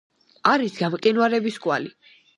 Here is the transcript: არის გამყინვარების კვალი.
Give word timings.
არის 0.53 0.79
გამყინვარების 0.79 1.63
კვალი. 1.67 1.95